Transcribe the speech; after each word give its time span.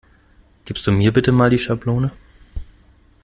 Gibst 0.65 0.87
du 0.87 0.91
mir 0.91 1.13
bitte 1.13 1.31
mal 1.31 1.51
die 1.51 1.59
Schablone? 1.59 2.11